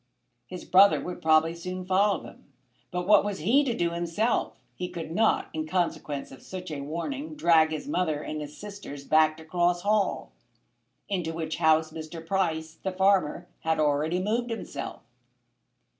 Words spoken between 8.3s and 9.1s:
sisters